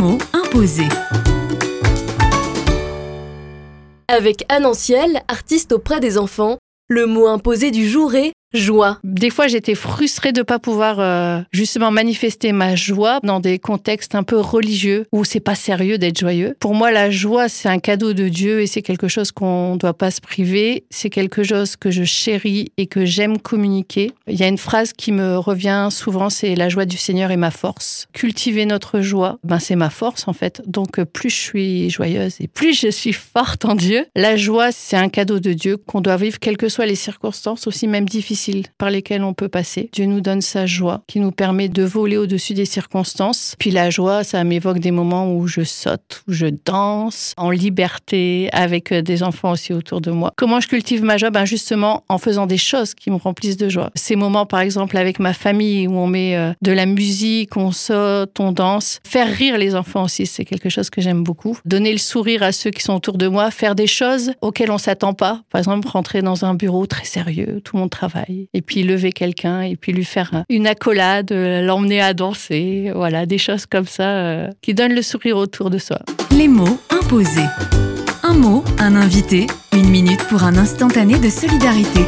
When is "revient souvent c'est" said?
25.38-26.54